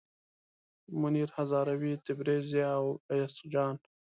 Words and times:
منیر 1.01 1.29
هزاروي، 1.37 1.93
تبریز، 2.05 2.43
ضیا 2.51 2.69
او 2.79 2.87
ایاز 3.11 3.33
جان. 3.51 3.75